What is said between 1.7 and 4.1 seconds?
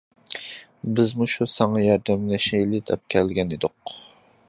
ياردەملىشەيلى دەپ كەلگەن ئىدۇق.